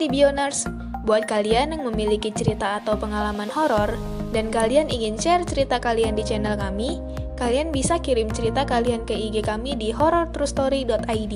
di 0.00 0.08
Bioners. 0.08 0.64
Buat 1.04 1.28
kalian 1.28 1.76
yang 1.76 1.84
memiliki 1.84 2.32
cerita 2.32 2.80
atau 2.80 2.96
pengalaman 2.96 3.52
horor 3.52 4.00
dan 4.32 4.48
kalian 4.48 4.88
ingin 4.88 5.20
share 5.20 5.44
cerita 5.44 5.76
kalian 5.76 6.16
di 6.16 6.24
channel 6.24 6.56
kami, 6.56 6.96
kalian 7.36 7.68
bisa 7.68 8.00
kirim 8.00 8.32
cerita 8.32 8.64
kalian 8.64 9.04
ke 9.04 9.12
IG 9.12 9.44
kami 9.44 9.76
di 9.76 9.92
horrortruestory.id. 9.92 11.34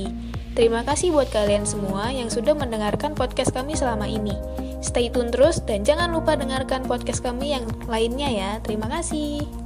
Terima 0.57 0.81
kasih 0.87 1.13
buat 1.13 1.29
kalian 1.29 1.69
semua 1.69 2.09
yang 2.09 2.33
sudah 2.33 2.57
mendengarkan 2.57 3.13
podcast 3.13 3.53
kami 3.53 3.77
selama 3.77 4.09
ini. 4.09 4.33
Stay 4.81 5.13
tune 5.13 5.29
terus 5.29 5.61
dan 5.65 5.85
jangan 5.85 6.13
lupa 6.13 6.37
dengarkan 6.37 6.85
podcast 6.89 7.21
kami 7.21 7.53
yang 7.53 7.69
lainnya 7.85 8.31
ya. 8.31 8.51
Terima 8.65 8.89
kasih. 8.89 9.64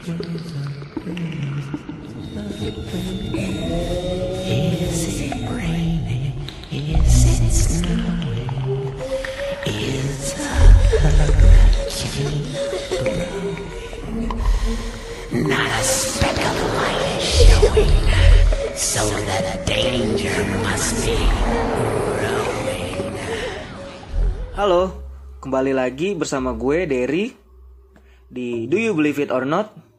Halo, 0.00 0.16
kembali 25.44 25.76
lagi 25.76 26.16
bersama 26.16 26.56
gue 26.56 26.88
Derry 26.88 27.36
di 28.32 28.64
Do 28.64 28.80
You 28.80 28.96
Believe 28.96 29.28
It 29.28 29.28
or 29.28 29.44
Not? 29.44 29.89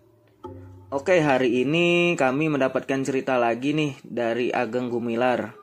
Oke, 0.92 1.24
hari 1.24 1.64
ini 1.64 2.20
kami 2.20 2.52
mendapatkan 2.52 3.00
cerita 3.08 3.40
lagi 3.40 3.72
nih 3.72 3.96
dari 4.04 4.52
Ageng 4.52 4.92
Gumilar. 4.92 5.56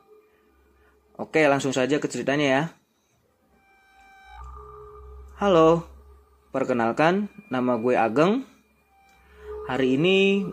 Oke, 1.21 1.45
langsung 1.45 1.69
saja 1.69 2.01
ke 2.01 2.09
ceritanya 2.09 2.47
ya. 2.49 2.63
Halo, 5.37 5.85
perkenalkan 6.49 7.29
nama 7.53 7.77
gue 7.77 7.93
Ageng. 7.93 8.41
Hari 9.69 10.01
ini 10.01 10.49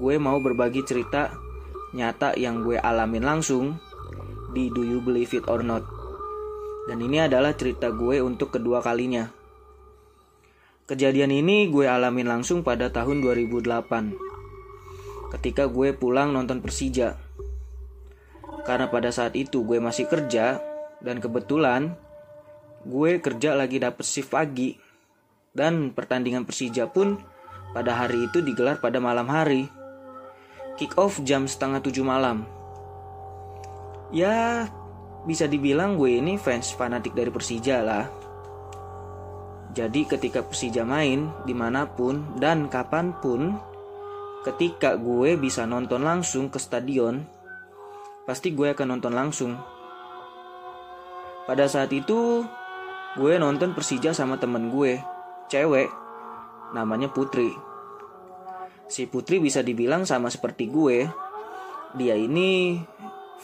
gue 0.00 0.16
mau 0.16 0.40
berbagi 0.40 0.80
cerita 0.88 1.36
nyata 1.92 2.40
yang 2.40 2.64
gue 2.64 2.80
alamin 2.80 3.20
langsung 3.20 3.76
di 4.56 4.72
Do 4.72 4.80
You 4.80 5.04
Believe 5.04 5.36
It 5.36 5.44
or 5.44 5.60
Not. 5.60 5.84
Dan 6.88 7.04
ini 7.04 7.20
adalah 7.20 7.52
cerita 7.52 7.92
gue 7.92 8.24
untuk 8.24 8.56
kedua 8.56 8.80
kalinya. 8.80 9.35
Kejadian 10.86 11.34
ini 11.34 11.66
gue 11.66 11.90
alamin 11.90 12.30
langsung 12.30 12.62
pada 12.62 12.86
tahun 12.94 13.18
2008. 13.18 15.34
Ketika 15.34 15.66
gue 15.66 15.90
pulang 15.90 16.30
nonton 16.30 16.62
Persija. 16.62 17.18
Karena 18.62 18.86
pada 18.86 19.10
saat 19.10 19.34
itu 19.34 19.66
gue 19.66 19.82
masih 19.82 20.06
kerja 20.06 20.62
dan 21.02 21.18
kebetulan 21.18 21.98
gue 22.86 23.18
kerja 23.18 23.58
lagi 23.58 23.82
dapet 23.82 24.06
shift 24.06 24.30
pagi. 24.30 24.78
Dan 25.50 25.90
pertandingan 25.90 26.46
Persija 26.46 26.86
pun 26.86 27.18
pada 27.74 27.98
hari 27.98 28.30
itu 28.30 28.38
digelar 28.38 28.78
pada 28.78 29.02
malam 29.02 29.26
hari. 29.26 29.66
Kick 30.78 30.94
off 31.02 31.18
jam 31.26 31.50
setengah 31.50 31.82
tujuh 31.82 32.06
malam. 32.06 32.46
Ya, 34.14 34.70
bisa 35.26 35.50
dibilang 35.50 35.98
gue 35.98 36.22
ini 36.22 36.38
fans 36.38 36.70
fanatik 36.70 37.10
dari 37.10 37.34
Persija 37.34 37.82
lah. 37.82 38.25
Jadi 39.76 40.08
ketika 40.08 40.40
Persija 40.40 40.88
main 40.88 41.28
di 41.44 41.52
mana 41.52 41.84
pun 41.84 42.40
dan 42.40 42.72
kapan 42.72 43.12
pun, 43.20 43.60
ketika 44.40 44.96
gue 44.96 45.36
bisa 45.36 45.68
nonton 45.68 46.00
langsung 46.00 46.48
ke 46.48 46.56
stadion, 46.56 47.20
pasti 48.24 48.56
gue 48.56 48.72
akan 48.72 48.96
nonton 48.96 49.12
langsung. 49.12 49.52
Pada 51.44 51.68
saat 51.68 51.92
itu, 51.92 52.40
gue 53.20 53.32
nonton 53.36 53.76
Persija 53.76 54.16
sama 54.16 54.40
temen 54.40 54.72
gue, 54.72 54.96
cewek, 55.52 55.92
namanya 56.72 57.12
Putri. 57.12 57.52
Si 58.88 59.04
Putri 59.04 59.44
bisa 59.44 59.60
dibilang 59.60 60.08
sama 60.08 60.32
seperti 60.32 60.72
gue, 60.72 61.04
dia 62.00 62.16
ini 62.16 62.80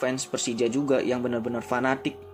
fans 0.01 0.25
Persija 0.25 0.65
juga 0.65 0.97
yang 0.97 1.21
benar-benar 1.21 1.61
fanatik 1.61 2.32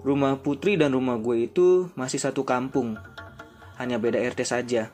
Rumah 0.00 0.40
Putri 0.40 0.80
dan 0.80 0.96
rumah 0.96 1.20
gue 1.20 1.44
itu 1.44 1.92
masih 1.92 2.16
satu 2.16 2.48
kampung, 2.48 2.96
hanya 3.76 4.00
beda 4.00 4.16
RT 4.16 4.48
saja. 4.48 4.88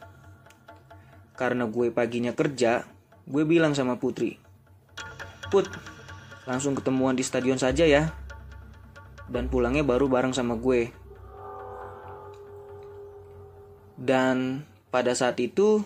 Karena 1.38 1.70
gue 1.70 1.94
paginya 1.94 2.34
kerja, 2.34 2.82
gue 3.26 3.42
bilang 3.46 3.70
sama 3.70 4.02
Putri, 4.02 4.42
Put, 5.46 5.70
langsung 6.42 6.74
ketemuan 6.74 7.14
di 7.14 7.22
stadion 7.22 7.58
saja 7.58 7.86
ya. 7.86 8.10
Dan 9.30 9.46
pulangnya 9.46 9.86
baru 9.86 10.10
bareng 10.10 10.34
sama 10.34 10.58
gue. 10.58 10.90
Dan 13.94 14.66
pada 14.90 15.14
saat 15.14 15.38
itu, 15.38 15.82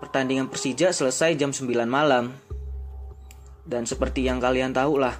pertandingan 0.00 0.48
Persija 0.52 0.92
selesai 0.92 1.36
jam 1.40 1.52
9 1.52 1.88
malam. 1.88 2.36
Dan 3.68 3.84
seperti 3.84 4.24
yang 4.24 4.40
kalian 4.40 4.72
tahu 4.72 4.96
lah, 5.00 5.16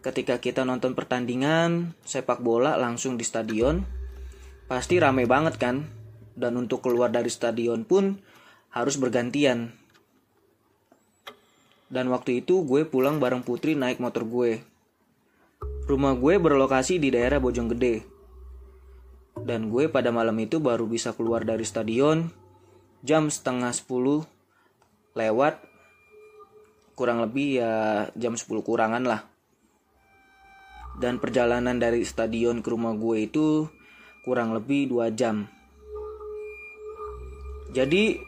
ketika 0.00 0.40
kita 0.40 0.64
nonton 0.64 0.96
pertandingan 0.96 1.92
sepak 2.04 2.40
bola 2.40 2.76
langsung 2.80 3.20
di 3.20 3.24
stadion, 3.24 3.84
pasti 4.64 4.96
rame 4.96 5.28
banget 5.28 5.60
kan? 5.60 5.84
Dan 6.32 6.56
untuk 6.56 6.80
keluar 6.80 7.12
dari 7.12 7.28
stadion 7.28 7.84
pun 7.84 8.16
harus 8.72 8.96
bergantian. 8.96 9.76
Dan 11.90 12.08
waktu 12.08 12.40
itu 12.40 12.64
gue 12.64 12.86
pulang 12.88 13.20
bareng 13.20 13.44
Putri 13.44 13.76
naik 13.76 14.00
motor 14.00 14.24
gue. 14.24 14.62
Rumah 15.90 16.14
gue 16.16 16.34
berlokasi 16.38 17.02
di 17.02 17.10
daerah 17.10 17.42
Bojonggede. 17.42 18.06
Dan 19.42 19.68
gue 19.68 19.90
pada 19.90 20.14
malam 20.14 20.38
itu 20.38 20.62
baru 20.62 20.86
bisa 20.86 21.12
keluar 21.12 21.44
dari 21.44 21.66
stadion 21.66 22.30
jam 23.00 23.32
setengah 23.32 23.72
10 23.72 24.28
lewat 25.16 25.64
kurang 26.92 27.24
lebih 27.24 27.64
ya 27.64 27.72
jam 28.12 28.36
10 28.36 28.44
kurangan 28.60 29.00
lah 29.00 29.29
dan 30.98 31.22
perjalanan 31.22 31.78
dari 31.78 32.02
stadion 32.02 32.64
ke 32.64 32.68
rumah 32.72 32.96
gue 32.96 33.30
itu 33.30 33.70
kurang 34.26 34.56
lebih 34.56 34.90
2 34.90 35.12
jam. 35.14 35.46
Jadi 37.70 38.18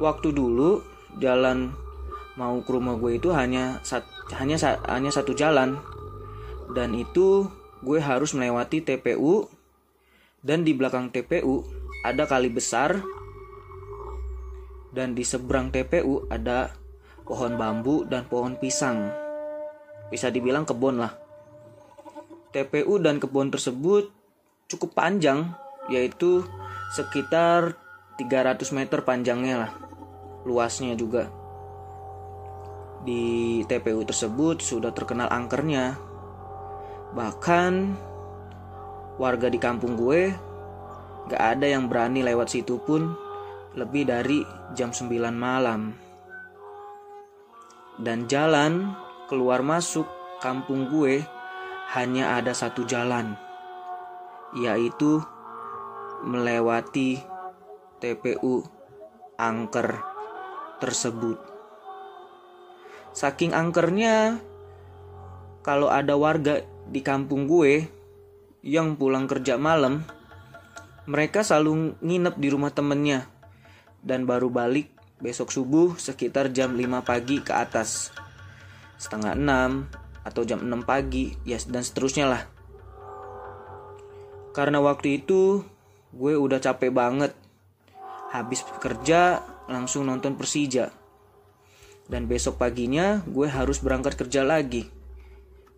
waktu 0.00 0.32
dulu 0.32 0.80
jalan 1.20 1.72
mau 2.36 2.60
ke 2.64 2.70
rumah 2.72 2.96
gue 2.96 3.16
itu 3.16 3.32
hanya 3.32 3.80
hanya 4.36 4.56
hanya 4.88 5.10
satu 5.12 5.32
jalan 5.32 5.80
dan 6.72 6.92
itu 6.92 7.48
gue 7.84 7.98
harus 8.00 8.32
melewati 8.32 8.84
TPU 8.84 9.48
dan 10.44 10.64
di 10.64 10.72
belakang 10.76 11.12
TPU 11.12 11.64
ada 12.04 12.28
kali 12.28 12.52
besar 12.52 13.00
dan 14.96 15.12
di 15.12 15.24
seberang 15.24 15.68
TPU 15.68 16.24
ada 16.32 16.72
pohon 17.26 17.58
bambu 17.58 18.06
dan 18.08 18.24
pohon 18.24 18.56
pisang. 18.56 19.12
Bisa 20.08 20.30
dibilang 20.30 20.64
kebun 20.64 21.02
lah. 21.02 21.25
TPU 22.54 22.98
dan 23.02 23.18
kebun 23.18 23.50
tersebut 23.50 24.10
cukup 24.66 24.94
panjang, 24.98 25.54
yaitu 25.90 26.42
sekitar 26.94 27.78
300 28.18 28.62
meter 28.74 29.02
panjangnya 29.02 29.66
lah, 29.66 29.72
luasnya 30.42 30.98
juga. 30.98 31.30
Di 33.06 33.62
TPU 33.70 34.02
tersebut 34.02 34.58
sudah 34.58 34.90
terkenal 34.90 35.30
angkernya. 35.30 35.94
Bahkan 37.14 37.72
warga 39.16 39.46
di 39.46 39.62
kampung 39.62 39.94
gue 39.94 40.34
gak 41.30 41.42
ada 41.58 41.66
yang 41.70 41.86
berani 41.86 42.26
lewat 42.26 42.50
situ 42.50 42.82
pun 42.82 43.14
lebih 43.78 44.10
dari 44.10 44.42
jam 44.74 44.90
9 44.90 45.06
malam. 45.36 45.94
Dan 47.96 48.26
jalan 48.26 48.92
keluar 49.30 49.62
masuk 49.62 50.08
kampung 50.42 50.90
gue 50.90 51.35
hanya 51.94 52.40
ada 52.40 52.50
satu 52.50 52.82
jalan, 52.82 53.38
yaitu 54.56 55.22
melewati 56.26 57.22
TPU 58.02 58.66
angker 59.38 60.02
tersebut. 60.82 61.38
Saking 63.16 63.56
angkernya, 63.56 64.40
kalau 65.62 65.88
ada 65.88 66.18
warga 66.18 66.60
di 66.86 67.00
kampung 67.00 67.48
gue 67.48 67.86
yang 68.66 68.98
pulang 68.98 69.30
kerja 69.30 69.56
malam, 69.56 70.04
mereka 71.06 71.46
selalu 71.46 71.96
nginep 72.02 72.34
di 72.36 72.48
rumah 72.50 72.74
temennya 72.74 73.30
dan 74.02 74.26
baru 74.26 74.50
balik 74.50 74.90
besok 75.22 75.48
subuh 75.48 75.96
sekitar 75.96 76.52
jam 76.52 76.76
5 76.76 77.00
pagi 77.06 77.40
ke 77.40 77.54
atas. 77.54 78.12
Setengah 79.00 79.32
6 79.32 80.05
atau 80.26 80.42
jam 80.42 80.58
6 80.58 80.82
pagi, 80.82 81.38
ya 81.46 81.54
dan 81.70 81.86
seterusnya 81.86 82.26
lah. 82.26 82.42
Karena 84.50 84.82
waktu 84.82 85.22
itu 85.22 85.62
gue 86.10 86.34
udah 86.34 86.58
capek 86.58 86.90
banget. 86.90 87.30
Habis 88.34 88.66
kerja 88.82 89.46
langsung 89.70 90.10
nonton 90.10 90.34
Persija. 90.34 90.90
Dan 92.10 92.26
besok 92.26 92.58
paginya 92.58 93.22
gue 93.22 93.46
harus 93.46 93.78
berangkat 93.78 94.18
kerja 94.18 94.42
lagi. 94.42 94.90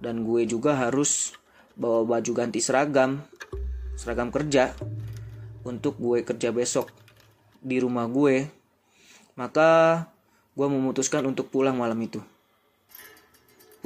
Dan 0.00 0.24
gue 0.24 0.48
juga 0.48 0.78
harus 0.78 1.36
bawa 1.76 2.06
baju 2.06 2.32
ganti 2.32 2.62
seragam, 2.62 3.20
seragam 3.98 4.30
kerja 4.32 4.72
untuk 5.66 5.98
gue 5.98 6.22
kerja 6.22 6.54
besok 6.54 6.88
di 7.60 7.82
rumah 7.82 8.06
gue. 8.06 8.48
Maka 9.34 10.06
gue 10.54 10.66
memutuskan 10.70 11.26
untuk 11.26 11.50
pulang 11.50 11.74
malam 11.74 11.98
itu. 11.98 12.22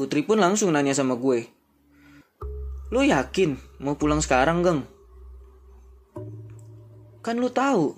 Putri 0.03 0.27
pun 0.27 0.43
langsung 0.43 0.75
nanya 0.75 0.99
sama 0.99 1.15
gue. 1.15 1.47
Lu 2.91 3.07
yakin 3.07 3.55
mau 3.79 3.95
pulang 3.95 4.19
sekarang, 4.19 4.67
Geng? 4.67 4.83
Kan 7.23 7.39
lu 7.39 7.55
tahu, 7.55 7.95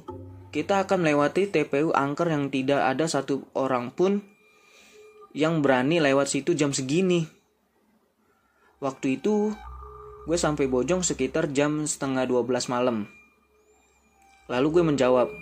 kita 0.53 0.85
akan 0.85 1.01
melewati 1.01 1.49
TPU 1.49 1.97
angker 1.97 2.29
yang 2.29 2.53
tidak 2.53 2.85
ada 2.85 3.09
satu 3.09 3.49
orang 3.57 3.89
pun 3.89 4.21
yang 5.33 5.65
berani 5.65 5.97
lewat 5.97 6.29
situ 6.29 6.53
jam 6.53 6.77
segini. 6.77 7.25
Waktu 8.85 9.17
itu, 9.17 9.57
gue 10.29 10.37
sampai 10.37 10.69
Bojong 10.69 11.01
sekitar 11.01 11.57
jam 11.57 11.89
setengah 11.89 12.29
12 12.29 12.69
malam. 12.69 13.09
Lalu 14.53 14.69
gue 14.77 14.85
menjawab, 14.93 15.33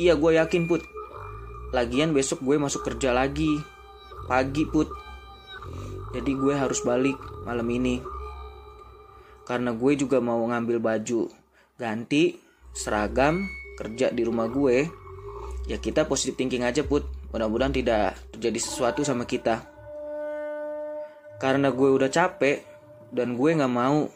Iya 0.00 0.16
gue 0.16 0.40
yakin 0.40 0.64
Put. 0.64 0.80
Lagian 1.76 2.16
besok 2.16 2.40
gue 2.40 2.56
masuk 2.56 2.88
kerja 2.88 3.12
lagi. 3.12 3.60
Pagi 4.24 4.64
Put. 4.64 5.03
Jadi 6.14 6.30
gue 6.38 6.54
harus 6.54 6.78
balik 6.86 7.18
malam 7.42 7.66
ini. 7.74 7.98
Karena 9.42 9.74
gue 9.74 9.92
juga 9.98 10.22
mau 10.22 10.38
ngambil 10.46 10.78
baju 10.78 11.26
ganti, 11.74 12.38
seragam, 12.70 13.42
kerja 13.74 14.14
di 14.14 14.22
rumah 14.22 14.46
gue. 14.46 14.86
Ya 15.66 15.82
kita 15.82 16.06
positif 16.06 16.38
thinking 16.38 16.62
aja 16.62 16.86
Put. 16.86 17.02
Mudah-mudahan 17.34 17.74
tidak 17.74 18.14
terjadi 18.30 18.58
sesuatu 18.62 19.02
sama 19.02 19.26
kita. 19.26 19.66
Karena 21.42 21.74
gue 21.74 21.90
udah 21.90 22.06
capek 22.06 22.62
dan 23.10 23.34
gue 23.34 23.58
gak 23.58 23.74
mau 23.74 24.06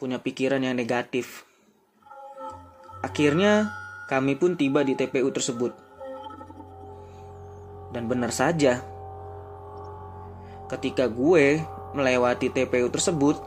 punya 0.00 0.16
pikiran 0.16 0.64
yang 0.64 0.72
negatif. 0.72 1.44
Akhirnya 3.04 3.76
kami 4.08 4.40
pun 4.40 4.56
tiba 4.56 4.80
di 4.80 4.96
TPU 4.96 5.28
tersebut. 5.28 5.76
Dan 7.92 8.08
benar 8.08 8.32
saja, 8.32 8.80
ketika 10.66 11.06
gue 11.06 11.62
melewati 11.94 12.50
TPU 12.50 12.90
tersebut, 12.90 13.38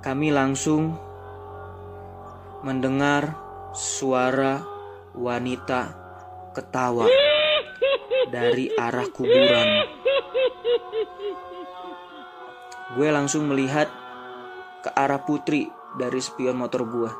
kami 0.00 0.32
langsung 0.32 0.96
mendengar 2.64 3.36
suara 3.76 4.64
wanita 5.12 5.92
ketawa 6.56 7.08
dari 8.32 8.72
arah 8.72 9.08
kuburan. 9.12 9.68
Gue 12.94 13.08
langsung 13.10 13.50
melihat 13.50 13.90
ke 14.80 14.90
arah 14.92 15.20
Putri 15.24 15.68
dari 16.00 16.20
spion 16.24 16.56
motor 16.56 16.88
gue. 16.88 17.10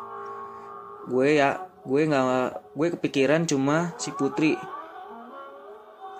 Gue 1.12 1.36
ya, 1.36 1.60
gue 1.84 2.00
nggak, 2.08 2.72
gue 2.72 2.88
kepikiran 2.96 3.44
cuma 3.44 3.92
si 4.00 4.08
Putri 4.16 4.56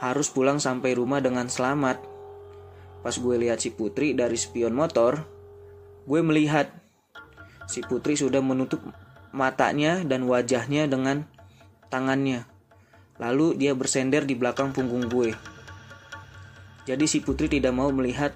harus 0.03 0.31
pulang 0.31 0.59
sampai 0.59 0.99
rumah 0.99 1.23
dengan 1.23 1.47
selamat. 1.47 2.03
Pas 3.05 3.15
gue 3.15 3.37
lihat 3.37 3.61
si 3.61 3.71
Putri 3.71 4.17
dari 4.17 4.35
spion 4.35 4.73
motor, 4.73 5.23
gue 6.09 6.21
melihat 6.25 6.73
si 7.69 7.85
Putri 7.85 8.17
sudah 8.17 8.41
menutup 8.41 8.81
matanya 9.35 10.01
dan 10.07 10.25
wajahnya 10.25 10.89
dengan 10.89 11.29
tangannya. 11.93 12.49
Lalu 13.21 13.61
dia 13.61 13.77
bersender 13.77 14.27
di 14.27 14.35
belakang 14.35 14.75
punggung 14.75 15.07
gue. 15.07 15.35
Jadi 16.85 17.05
si 17.07 17.23
Putri 17.23 17.47
tidak 17.47 17.73
mau 17.73 17.89
melihat 17.95 18.35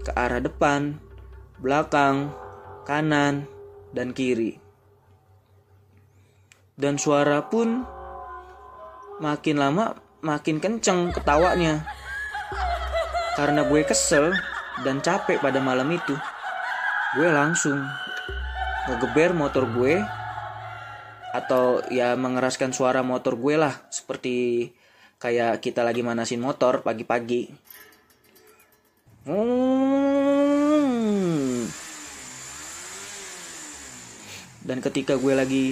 ke 0.00 0.10
arah 0.14 0.40
depan, 0.40 0.96
belakang, 1.60 2.32
kanan, 2.88 3.46
dan 3.94 4.12
kiri. 4.12 4.58
Dan 6.76 7.00
suara 7.00 7.48
pun 7.48 7.88
makin 9.16 9.56
lama 9.56 10.05
makin 10.26 10.58
kenceng 10.58 11.14
ketawanya. 11.14 11.86
Karena 13.38 13.62
gue 13.62 13.86
kesel 13.86 14.34
dan 14.82 14.98
capek 14.98 15.38
pada 15.38 15.62
malam 15.62 15.86
itu, 15.94 16.18
gue 17.14 17.28
langsung 17.30 17.78
ngegeber 18.90 19.30
motor 19.30 19.70
gue 19.70 20.02
atau 21.30 21.84
ya 21.92 22.18
mengeraskan 22.18 22.74
suara 22.74 23.06
motor 23.06 23.38
gue 23.38 23.54
lah 23.54 23.76
seperti 23.92 24.68
kayak 25.22 25.62
kita 25.62 25.84
lagi 25.86 26.00
manasin 26.02 26.40
motor 26.42 26.80
pagi-pagi. 26.82 27.52
Dan 34.66 34.82
ketika 34.82 35.14
gue 35.14 35.34
lagi 35.36 35.64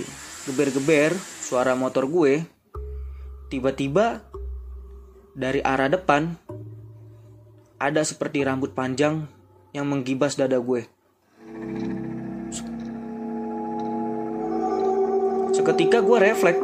geber-geber 0.46 1.16
suara 1.18 1.72
motor 1.74 2.06
gue, 2.06 2.44
tiba-tiba 3.48 4.22
dari 5.34 5.58
arah 5.58 5.90
depan 5.90 6.38
ada 7.82 8.06
seperti 8.06 8.46
rambut 8.46 8.70
panjang 8.70 9.26
yang 9.74 9.90
menggibas 9.90 10.38
dada 10.38 10.62
gue. 10.62 10.86
Seketika 15.50 15.98
gue 16.06 16.18
refleks 16.22 16.62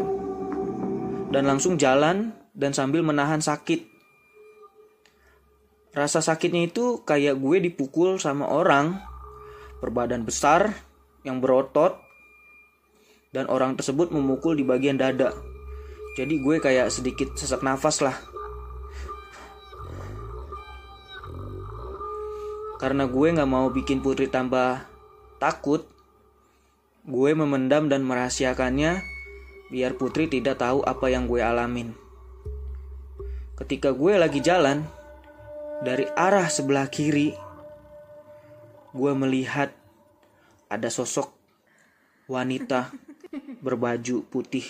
dan 1.34 1.50
langsung 1.50 1.74
jalan 1.74 2.30
dan 2.54 2.70
sambil 2.70 3.02
menahan 3.02 3.42
sakit. 3.42 3.90
Rasa 5.90 6.22
sakitnya 6.22 6.70
itu 6.70 7.02
kayak 7.02 7.42
gue 7.42 7.56
dipukul 7.66 8.22
sama 8.22 8.46
orang 8.46 9.02
berbadan 9.82 10.22
besar 10.22 10.70
yang 11.26 11.42
berotot 11.42 11.98
dan 13.34 13.50
orang 13.50 13.74
tersebut 13.74 14.14
memukul 14.14 14.54
di 14.54 14.62
bagian 14.62 14.94
dada. 14.94 15.34
Jadi 16.14 16.38
gue 16.38 16.62
kayak 16.62 16.94
sedikit 16.94 17.34
sesak 17.34 17.66
nafas 17.66 17.98
lah. 18.02 18.14
Karena 22.80 23.04
gue 23.04 23.28
gak 23.36 23.44
mau 23.44 23.68
bikin 23.68 24.00
Putri 24.00 24.32
tambah 24.32 24.80
takut, 25.36 25.84
gue 27.04 27.30
memendam 27.36 27.92
dan 27.92 28.00
merahasiakannya 28.08 29.04
biar 29.68 30.00
Putri 30.00 30.32
tidak 30.32 30.64
tahu 30.64 30.80
apa 30.88 31.12
yang 31.12 31.28
gue 31.28 31.44
alamin. 31.44 31.92
Ketika 33.60 33.92
gue 33.92 34.16
lagi 34.16 34.40
jalan, 34.40 34.80
dari 35.84 36.08
arah 36.16 36.48
sebelah 36.48 36.88
kiri, 36.88 37.36
gue 38.96 39.12
melihat 39.12 39.72
ada 40.72 40.88
sosok 40.88 41.32
wanita 42.28 42.92
berbaju 43.60 44.24
putih 44.28 44.64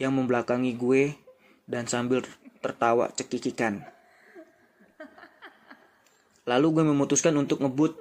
yang 0.00 0.16
membelakangi 0.16 0.72
gue 0.76 1.12
dan 1.68 1.84
sambil 1.88 2.24
tertawa 2.60 3.12
cekikikan. 3.12 3.95
Lalu 6.46 6.66
gue 6.78 6.84
memutuskan 6.86 7.34
untuk 7.34 7.58
ngebut 7.58 7.98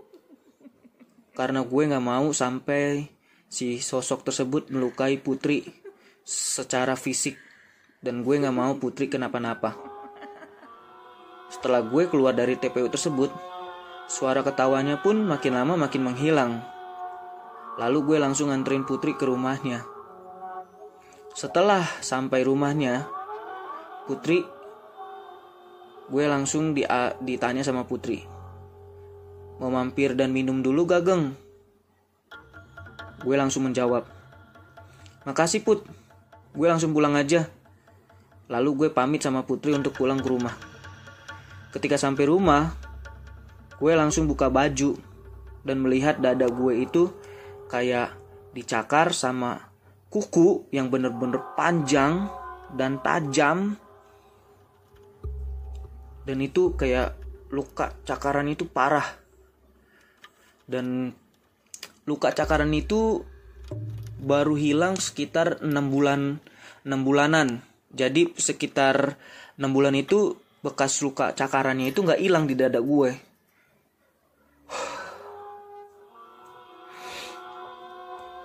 karena 1.34 1.66
gue 1.66 1.82
gak 1.90 2.06
mau 2.06 2.30
sampai 2.30 3.10
si 3.50 3.82
sosok 3.82 4.22
tersebut 4.22 4.70
melukai 4.70 5.18
Putri 5.18 5.66
secara 6.22 6.94
fisik 6.94 7.42
dan 8.06 8.22
gue 8.22 8.38
gak 8.38 8.54
mau 8.54 8.78
Putri 8.78 9.10
kenapa-napa. 9.10 9.74
Setelah 11.50 11.82
gue 11.90 12.06
keluar 12.06 12.38
dari 12.38 12.54
TPU 12.54 12.86
tersebut, 12.86 13.34
suara 14.06 14.46
ketawanya 14.46 15.02
pun 15.02 15.26
makin 15.26 15.58
lama 15.58 15.74
makin 15.74 16.06
menghilang. 16.06 16.62
Lalu 17.82 18.14
gue 18.14 18.18
langsung 18.22 18.54
nganterin 18.54 18.86
Putri 18.86 19.18
ke 19.18 19.26
rumahnya. 19.26 19.82
Setelah 21.34 21.82
sampai 22.00 22.46
rumahnya, 22.46 23.10
Putri, 24.06 24.46
gue 26.14 26.26
langsung 26.30 26.78
di 26.78 26.86
ditanya 27.26 27.66
sama 27.66 27.82
Putri. 27.90 28.35
Mau 29.56 29.72
mampir 29.72 30.20
dan 30.20 30.36
minum 30.36 30.60
dulu 30.60 30.84
gageng? 30.84 31.32
Gue 33.24 33.36
langsung 33.40 33.64
menjawab. 33.64 34.04
Makasih 35.24 35.64
Put, 35.64 35.88
gue 36.52 36.68
langsung 36.68 36.92
pulang 36.92 37.16
aja. 37.16 37.48
Lalu 38.52 38.86
gue 38.86 38.90
pamit 38.92 39.24
sama 39.24 39.48
Putri 39.48 39.72
untuk 39.72 39.96
pulang 39.96 40.20
ke 40.20 40.28
rumah. 40.28 40.54
Ketika 41.72 41.96
sampai 41.96 42.28
rumah, 42.28 42.76
gue 43.80 43.92
langsung 43.96 44.28
buka 44.28 44.52
baju 44.52 45.00
dan 45.66 45.82
melihat 45.82 46.20
dada 46.20 46.46
gue 46.52 46.74
itu 46.86 47.10
kayak 47.72 48.14
dicakar 48.52 49.16
sama 49.16 49.72
kuku 50.12 50.68
yang 50.76 50.92
bener-bener 50.92 51.42
panjang 51.56 52.28
dan 52.76 53.00
tajam. 53.00 53.80
Dan 56.28 56.38
itu 56.44 56.76
kayak 56.76 57.16
luka 57.50 57.96
cakaran 58.04 58.52
itu 58.52 58.68
parah 58.68 59.25
dan 60.66 61.14
luka 62.06 62.34
cakaran 62.34 62.74
itu 62.74 63.26
baru 64.22 64.58
hilang 64.58 64.98
sekitar 64.98 65.62
enam 65.62 65.90
bulan 65.94 66.42
enam 66.86 67.02
bulanan. 67.02 67.48
Jadi 67.96 68.34
sekitar 68.38 69.18
enam 69.58 69.72
bulan 69.74 69.96
itu 69.98 70.38
bekas 70.66 71.02
luka 71.06 71.34
cakarannya 71.38 71.94
itu 71.94 72.02
nggak 72.02 72.22
hilang 72.22 72.50
di 72.50 72.58
dada 72.58 72.82
gue. 72.82 73.14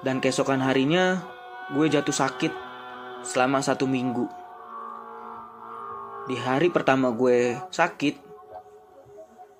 Dan 0.00 0.16
keesokan 0.24 0.64
harinya 0.64 1.20
gue 1.76 1.86
jatuh 1.92 2.14
sakit 2.14 2.52
selama 3.24 3.60
satu 3.60 3.84
minggu. 3.84 4.24
Di 6.24 6.36
hari 6.40 6.72
pertama 6.72 7.12
gue 7.12 7.58
sakit, 7.68 8.14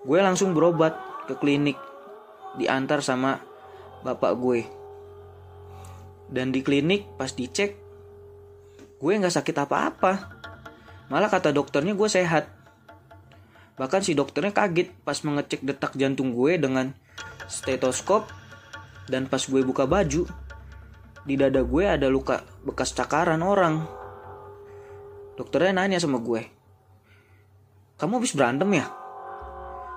gue 0.07 0.19
langsung 0.23 0.57
berobat 0.57 0.97
ke 1.29 1.37
klinik 1.37 1.90
diantar 2.59 3.05
sama 3.05 3.39
bapak 4.03 4.33
gue. 4.39 4.61
Dan 6.31 6.55
di 6.55 6.63
klinik 6.63 7.19
pas 7.19 7.31
dicek, 7.35 7.75
gue 9.03 9.13
nggak 9.19 9.35
sakit 9.35 9.57
apa-apa. 9.67 10.13
Malah 11.11 11.27
kata 11.27 11.51
dokternya 11.51 11.99
gue 11.99 12.07
sehat. 12.07 12.47
Bahkan 13.75 14.03
si 14.07 14.15
dokternya 14.15 14.55
kaget 14.55 14.95
pas 15.03 15.19
mengecek 15.27 15.67
detak 15.67 15.99
jantung 15.99 16.31
gue 16.37 16.55
dengan 16.61 16.95
stetoskop 17.51 18.31
dan 19.11 19.27
pas 19.27 19.43
gue 19.43 19.63
buka 19.67 19.91
baju, 19.91 20.29
di 21.27 21.35
dada 21.35 21.67
gue 21.67 21.85
ada 21.85 22.07
luka 22.07 22.47
bekas 22.63 22.95
cakaran 22.95 23.43
orang. 23.43 23.83
Dokternya 25.35 25.83
nanya 25.83 25.99
sama 25.99 26.21
gue, 26.21 26.45
kamu 27.97 28.23
habis 28.23 28.33
berantem 28.37 28.71
ya? 28.77 28.87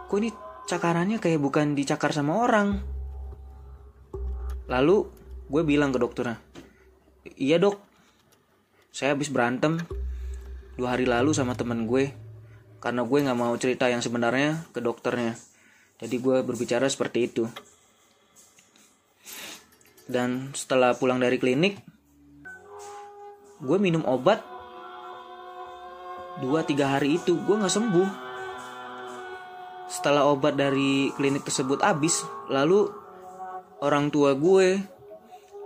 Kok 0.08 0.18
ini 0.20 0.30
cakarannya 0.68 1.20
kayak 1.20 1.40
bukan 1.44 1.76
dicakar 1.76 2.16
sama 2.16 2.40
orang? 2.40 2.80
Lalu 4.72 5.08
gue 5.52 5.62
bilang 5.68 5.92
ke 5.92 6.00
dokternya, 6.00 6.40
iya 7.36 7.60
dok, 7.60 7.78
saya 8.90 9.14
habis 9.14 9.28
berantem 9.28 9.82
dua 10.74 10.98
hari 10.98 11.06
lalu 11.06 11.36
sama 11.36 11.54
temen 11.54 11.86
gue 11.86 12.10
karena 12.82 13.06
gue 13.06 13.20
nggak 13.22 13.40
mau 13.40 13.54
cerita 13.56 13.92
yang 13.92 14.00
sebenarnya 14.00 14.66
ke 14.72 14.80
dokternya. 14.80 15.36
Jadi 16.04 16.16
gue 16.20 16.44
berbicara 16.44 16.88
seperti 16.92 17.20
itu. 17.32 17.48
Dan 20.04 20.52
setelah 20.52 20.92
pulang 20.92 21.16
dari 21.16 21.40
klinik, 21.40 21.80
gue 23.64 23.78
minum 23.80 24.04
obat 24.04 24.44
dua 26.44 26.68
tiga 26.68 26.92
hari 26.92 27.22
itu 27.22 27.40
gue 27.40 27.56
nggak 27.56 27.72
sembuh. 27.72 28.23
Setelah 29.94 30.26
obat 30.26 30.58
dari 30.58 31.14
klinik 31.14 31.46
tersebut 31.46 31.86
habis, 31.86 32.26
lalu 32.50 32.90
orang 33.78 34.10
tua 34.10 34.34
gue 34.34 34.82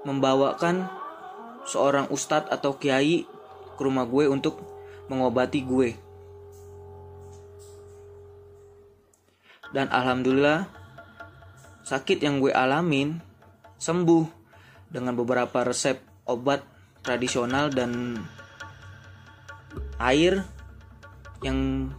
membawakan 0.03 0.91
seorang 1.63 2.11
ustadz 2.11 2.51
atau 2.51 2.75
kiai 2.75 3.23
ke 3.79 3.81
rumah 3.87 4.03
gue 4.03 4.27
untuk 4.27 4.59
mengobati 5.07 5.63
gue. 5.63 5.95
Dan 9.71 9.87
alhamdulillah 9.87 10.67
sakit 11.87 12.19
yang 12.19 12.43
gue 12.43 12.51
alamin 12.51 13.23
sembuh 13.79 14.27
dengan 14.91 15.15
beberapa 15.15 15.63
resep 15.63 16.03
obat 16.27 16.67
tradisional 16.99 17.71
dan 17.71 18.19
air 20.03 20.43
yang 21.39 21.91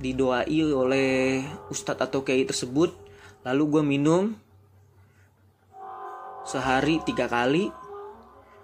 didoai 0.00 0.60
oleh 0.72 1.42
ustadz 1.68 2.00
atau 2.00 2.24
kiai 2.24 2.46
tersebut 2.48 2.94
lalu 3.42 3.62
gue 3.68 3.82
minum 3.82 4.22
sehari 6.48 7.02
tiga 7.04 7.26
kali 7.26 7.68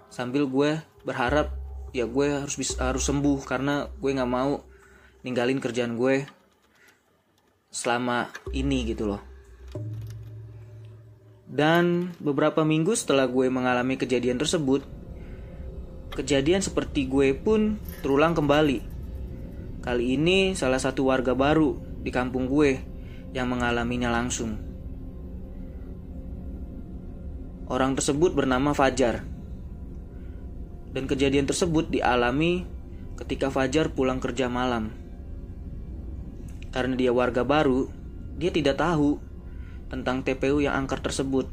sambil 0.09 0.49
gue 0.49 0.81
berharap 1.05 1.53
ya 1.93 2.09
gue 2.09 2.27
harus 2.41 2.55
bisa 2.57 2.79
harus 2.79 3.05
sembuh 3.05 3.39
karena 3.45 3.87
gue 3.97 4.11
nggak 4.13 4.29
mau 4.29 4.61
ninggalin 5.25 5.61
kerjaan 5.61 5.95
gue 5.99 6.25
selama 7.69 8.33
ini 8.53 8.89
gitu 8.89 9.05
loh 9.05 9.29
dan 11.49 12.13
beberapa 12.21 12.61
minggu 12.61 12.93
setelah 12.93 13.25
gue 13.25 13.49
mengalami 13.49 13.97
kejadian 13.97 14.37
tersebut, 14.37 14.85
kejadian 16.13 16.61
seperti 16.61 17.09
gue 17.09 17.33
pun 17.33 17.81
terulang 18.05 18.37
kembali. 18.37 18.98
Kali 19.89 20.21
ini 20.21 20.53
salah 20.53 20.77
satu 20.77 21.09
warga 21.09 21.33
baru 21.33 21.73
di 22.05 22.13
kampung 22.13 22.45
gue 22.45 22.77
yang 23.33 23.49
mengalaminya 23.49 24.13
langsung. 24.13 24.53
Orang 27.65 27.97
tersebut 27.97 28.37
bernama 28.37 28.77
Fajar. 28.77 29.25
Dan 30.93 31.09
kejadian 31.09 31.49
tersebut 31.49 31.89
dialami 31.89 32.69
ketika 33.17 33.49
Fajar 33.49 33.89
pulang 33.89 34.21
kerja 34.21 34.45
malam. 34.45 34.93
Karena 36.69 36.93
dia 36.93 37.09
warga 37.09 37.41
baru, 37.41 37.89
dia 38.37 38.53
tidak 38.53 38.77
tahu 38.77 39.17
tentang 39.89 40.21
TPU 40.21 40.61
yang 40.61 40.85
angker 40.85 41.01
tersebut. 41.01 41.49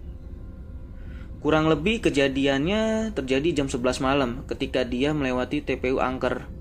Kurang 1.41 1.73
lebih 1.73 2.05
kejadiannya 2.05 3.17
terjadi 3.17 3.65
jam 3.65 3.73
11 3.73 4.05
malam 4.05 4.45
ketika 4.45 4.85
dia 4.85 5.17
melewati 5.17 5.65
TPU 5.65 6.05
angker. 6.05 6.56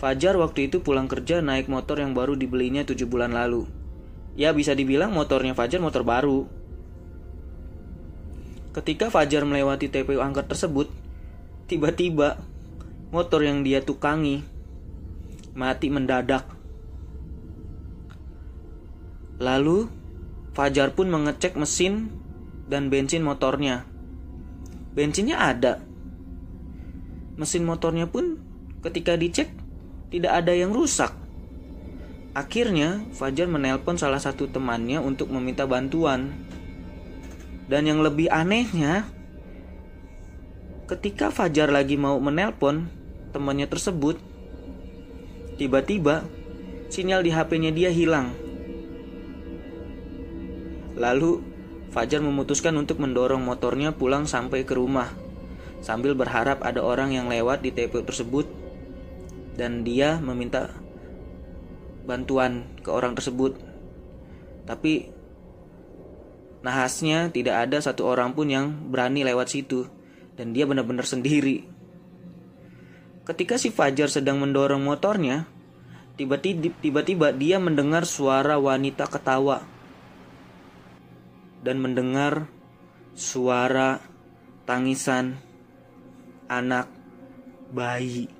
Fajar 0.00 0.32
waktu 0.40 0.72
itu 0.72 0.80
pulang 0.80 1.04
kerja 1.12 1.44
naik 1.44 1.68
motor 1.68 2.00
yang 2.00 2.16
baru 2.16 2.32
dibelinya 2.32 2.80
7 2.88 3.04
bulan 3.04 3.36
lalu. 3.36 3.68
Ya 4.32 4.56
bisa 4.56 4.72
dibilang 4.72 5.12
motornya 5.12 5.52
Fajar 5.52 5.76
motor 5.76 6.08
baru. 6.08 6.48
Ketika 8.72 9.12
Fajar 9.12 9.44
melewati 9.44 9.92
TPU 9.92 10.24
angker 10.24 10.48
tersebut, 10.48 10.88
tiba-tiba 11.68 12.40
motor 13.12 13.44
yang 13.44 13.60
dia 13.60 13.84
tukangi 13.84 14.40
mati 15.52 15.92
mendadak. 15.92 16.48
Lalu 19.36 19.84
Fajar 20.56 20.96
pun 20.96 21.12
mengecek 21.12 21.60
mesin 21.60 22.08
dan 22.72 22.88
bensin 22.88 23.20
motornya. 23.20 23.84
Bensinnya 24.96 25.44
ada. 25.44 25.84
Mesin 27.36 27.68
motornya 27.68 28.08
pun 28.08 28.40
ketika 28.80 29.20
dicek 29.20 29.59
tidak 30.10 30.42
ada 30.44 30.52
yang 30.52 30.74
rusak. 30.74 31.14
Akhirnya 32.34 33.02
Fajar 33.14 33.46
menelpon 33.50 33.98
salah 33.98 34.22
satu 34.22 34.50
temannya 34.50 34.98
untuk 35.02 35.30
meminta 35.30 35.66
bantuan. 35.66 36.34
Dan 37.70 37.86
yang 37.86 38.02
lebih 38.02 38.26
anehnya, 38.30 39.06
ketika 40.90 41.30
Fajar 41.30 41.70
lagi 41.70 41.94
mau 41.94 42.18
menelpon 42.18 42.90
temannya 43.30 43.70
tersebut, 43.70 44.18
tiba-tiba 45.58 46.26
sinyal 46.90 47.22
di 47.22 47.30
HP-nya 47.30 47.70
dia 47.70 47.90
hilang. 47.94 48.34
Lalu 50.98 51.42
Fajar 51.90 52.22
memutuskan 52.22 52.74
untuk 52.78 53.02
mendorong 53.02 53.42
motornya 53.42 53.90
pulang 53.94 54.26
sampai 54.26 54.62
ke 54.62 54.74
rumah 54.74 55.10
sambil 55.80 56.12
berharap 56.12 56.60
ada 56.60 56.84
orang 56.84 57.16
yang 57.16 57.26
lewat 57.26 57.64
di 57.64 57.72
TPU 57.72 58.04
tersebut 58.04 58.59
dan 59.58 59.82
dia 59.82 60.22
meminta 60.22 60.70
bantuan 62.06 62.66
ke 62.82 62.90
orang 62.90 63.14
tersebut. 63.14 63.58
Tapi 64.66 65.10
nahasnya 66.60 67.32
tidak 67.32 67.68
ada 67.68 67.80
satu 67.80 68.04
orang 68.06 68.36
pun 68.36 68.46
yang 68.50 68.66
berani 68.92 69.24
lewat 69.24 69.48
situ 69.50 69.88
dan 70.36 70.52
dia 70.52 70.68
benar-benar 70.68 71.08
sendiri. 71.08 71.64
Ketika 73.24 73.60
si 73.60 73.70
Fajar 73.70 74.10
sedang 74.10 74.42
mendorong 74.42 74.82
motornya, 74.82 75.46
tiba-tiba 76.18 77.30
dia 77.30 77.62
mendengar 77.62 78.02
suara 78.08 78.58
wanita 78.58 79.06
ketawa 79.06 79.62
dan 81.60 81.76
mendengar 81.78 82.48
suara 83.14 84.00
tangisan 84.64 85.36
anak 86.48 86.88
bayi. 87.70 88.39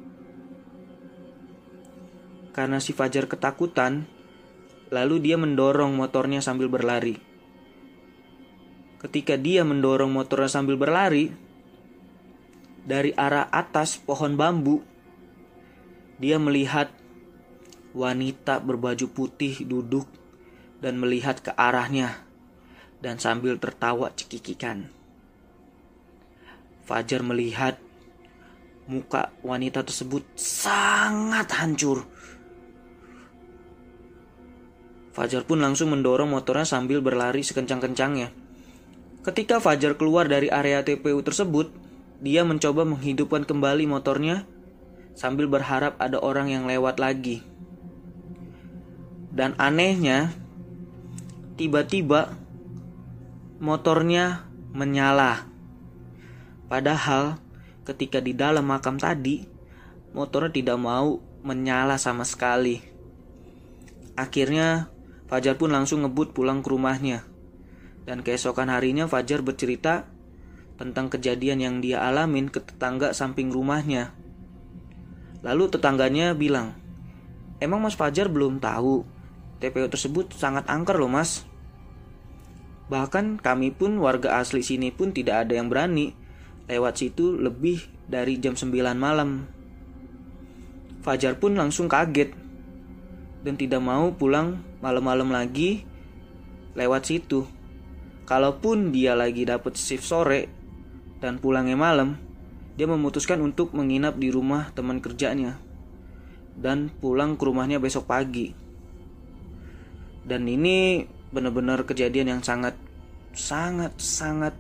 Karena 2.51 2.83
si 2.83 2.91
Fajar 2.91 3.31
ketakutan, 3.31 4.07
lalu 4.91 5.23
dia 5.23 5.39
mendorong 5.39 5.95
motornya 5.95 6.43
sambil 6.43 6.67
berlari. 6.67 7.15
Ketika 9.01 9.39
dia 9.39 9.65
mendorong 9.65 10.13
motornya 10.13 10.51
sambil 10.51 10.77
berlari, 10.77 11.33
dari 12.85 13.15
arah 13.15 13.49
atas 13.49 13.97
pohon 13.97 14.35
bambu, 14.35 14.83
dia 16.21 16.37
melihat 16.37 16.93
wanita 17.97 18.61
berbaju 18.61 19.07
putih 19.11 19.65
duduk 19.65 20.07
dan 20.85 21.01
melihat 21.01 21.41
ke 21.41 21.53
arahnya 21.55 22.23
dan 23.01 23.17
sambil 23.17 23.57
tertawa 23.57 24.13
cekikikan. 24.13 24.93
Fajar 26.85 27.23
melihat 27.23 27.79
muka 28.91 29.31
wanita 29.47 29.87
tersebut 29.87 30.27
sangat 30.35 31.49
hancur. 31.57 32.05
Fajar 35.11 35.43
pun 35.43 35.59
langsung 35.59 35.91
mendorong 35.91 36.31
motornya 36.31 36.63
sambil 36.63 37.03
berlari 37.03 37.43
sekencang-kencangnya. 37.43 38.31
Ketika 39.27 39.59
Fajar 39.59 39.99
keluar 39.99 40.31
dari 40.31 40.49
area 40.49 40.87
TPU 40.87 41.21
tersebut, 41.21 41.75
dia 42.23 42.47
mencoba 42.47 42.87
menghidupkan 42.87 43.43
kembali 43.43 43.91
motornya 43.91 44.47
sambil 45.19 45.51
berharap 45.51 45.99
ada 45.99 46.23
orang 46.23 46.49
yang 46.49 46.65
lewat 46.65 47.03
lagi. 47.03 47.43
Dan 49.35 49.59
anehnya, 49.59 50.33
tiba-tiba 51.59 52.33
motornya 53.61 54.47
menyala. 54.73 55.45
Padahal 56.71 57.37
ketika 57.85 58.23
di 58.23 58.33
dalam 58.33 58.63
makam 58.63 58.95
tadi, 58.95 59.43
motornya 60.15 60.55
tidak 60.55 60.79
mau 60.79 61.19
menyala 61.43 61.99
sama 61.99 62.23
sekali. 62.23 62.81
Akhirnya 64.15 64.93
Fajar 65.31 65.55
pun 65.55 65.71
langsung 65.71 66.03
ngebut 66.03 66.35
pulang 66.35 66.59
ke 66.59 66.75
rumahnya. 66.75 67.23
Dan 68.03 68.27
keesokan 68.27 68.67
harinya 68.67 69.07
Fajar 69.07 69.47
bercerita 69.47 70.11
tentang 70.75 71.07
kejadian 71.07 71.63
yang 71.63 71.77
dia 71.79 72.03
alamin 72.03 72.51
ke 72.51 72.59
tetangga 72.59 73.15
samping 73.15 73.55
rumahnya. 73.55 74.11
Lalu 75.47 75.71
tetangganya 75.71 76.35
bilang, 76.35 76.75
Emang 77.63 77.79
Mas 77.79 77.95
Fajar 77.95 78.27
belum 78.27 78.59
tahu 78.59 79.07
TPU 79.61 79.87
tersebut 79.93 80.33
sangat 80.33 80.65
angker 80.67 80.97
loh 80.97 81.13
mas. 81.13 81.45
Bahkan 82.89 83.39
kami 83.45 83.71
pun 83.71 84.01
warga 84.01 84.41
asli 84.41 84.65
sini 84.65 84.89
pun 84.91 85.13
tidak 85.13 85.47
ada 85.47 85.61
yang 85.61 85.69
berani 85.69 86.17
lewat 86.67 87.05
situ 87.05 87.37
lebih 87.37 87.85
dari 88.09 88.41
jam 88.41 88.57
9 88.57 88.73
malam. 88.97 89.45
Fajar 91.05 91.37
pun 91.37 91.55
langsung 91.55 91.87
kaget 91.87 92.33
dan 93.41 93.57
tidak 93.57 93.81
mau 93.81 94.13
pulang 94.13 94.61
malam-malam 94.85 95.33
lagi 95.33 95.85
lewat 96.77 97.03
situ. 97.09 97.49
Kalaupun 98.29 98.95
dia 98.95 99.19
lagi 99.19 99.43
dapat 99.43 99.75
shift 99.75 100.07
sore 100.07 100.47
dan 101.19 101.43
pulangnya 101.43 101.75
malam, 101.75 102.15
dia 102.79 102.87
memutuskan 102.87 103.43
untuk 103.43 103.75
menginap 103.75 104.17
di 104.17 104.31
rumah 104.31 104.71
teman 104.71 105.03
kerjanya 105.03 105.59
dan 106.55 106.93
pulang 107.03 107.35
ke 107.35 107.43
rumahnya 107.43 107.83
besok 107.83 108.07
pagi. 108.07 108.55
Dan 110.23 110.47
ini 110.47 111.03
benar-benar 111.35 111.83
kejadian 111.89 112.39
yang 112.39 112.43
sangat 112.45 112.79
sangat 113.35 113.95
sangat 113.99 114.55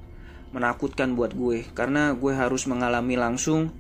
menakutkan 0.50 1.14
buat 1.14 1.34
gue 1.34 1.66
karena 1.74 2.14
gue 2.14 2.32
harus 2.34 2.66
mengalami 2.66 3.14
langsung 3.14 3.70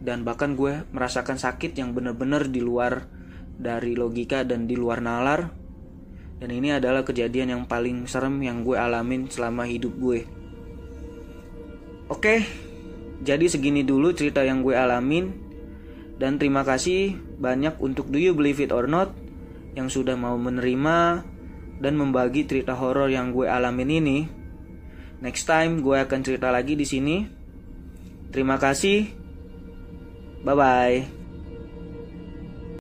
dan 0.00 0.24
bahkan 0.24 0.56
gue 0.56 0.84
merasakan 0.92 1.36
sakit 1.36 1.76
yang 1.76 1.92
benar-benar 1.92 2.48
di 2.48 2.64
luar 2.64 3.04
dari 3.60 3.92
logika 3.92 4.42
dan 4.48 4.64
di 4.64 4.74
luar 4.74 5.04
nalar. 5.04 5.52
Dan 6.40 6.48
ini 6.56 6.72
adalah 6.72 7.04
kejadian 7.04 7.52
yang 7.52 7.62
paling 7.68 8.08
serem 8.08 8.40
yang 8.40 8.64
gue 8.64 8.80
alamin 8.80 9.28
selama 9.28 9.68
hidup 9.68 9.92
gue. 10.00 10.24
Oke 12.08 12.42
jadi 13.20 13.46
segini 13.52 13.84
dulu 13.84 14.16
cerita 14.16 14.40
yang 14.40 14.64
gue 14.64 14.72
alamin. 14.72 15.32
Dan 16.20 16.36
terima 16.36 16.64
kasih 16.64 17.16
banyak 17.40 17.80
untuk 17.80 18.12
Do 18.12 18.20
You 18.20 18.36
Believe 18.36 18.60
It 18.60 18.72
or 18.72 18.84
Not 18.88 19.16
yang 19.72 19.88
sudah 19.88 20.18
mau 20.18 20.36
menerima 20.36 21.24
dan 21.80 21.94
membagi 21.96 22.44
cerita 22.44 22.76
horor 22.76 23.08
yang 23.08 23.32
gue 23.32 23.48
alamin 23.48 23.88
ini. 23.88 24.18
Next 25.20 25.48
time 25.48 25.80
gue 25.80 25.96
akan 26.00 26.20
cerita 26.24 26.52
lagi 26.52 26.76
di 26.76 26.84
sini. 26.84 27.24
Terima 28.32 28.60
kasih. 28.60 29.08
Bye 30.44 30.56
bye. 30.56 31.19